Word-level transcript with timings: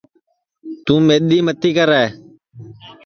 توں 0.85 1.01
گیدی 1.07 1.37
متی 1.45 1.69
کرے 1.77 2.03